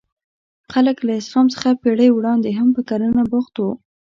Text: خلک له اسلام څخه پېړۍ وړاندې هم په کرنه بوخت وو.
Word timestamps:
خلک 0.73 0.97
له 1.07 1.13
اسلام 1.21 1.47
څخه 1.53 1.69
پېړۍ 1.81 2.09
وړاندې 2.13 2.49
هم 2.57 2.67
په 2.75 2.81
کرنه 2.89 3.21
بوخت 3.31 3.53
وو. 3.57 3.71